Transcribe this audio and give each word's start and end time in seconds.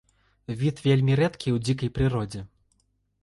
Від 0.61 0.79
вельмі 0.87 1.17
рэдкі 1.19 1.49
ў 1.55 1.63
дзікай 1.67 1.91
прыродзе. 1.97 2.41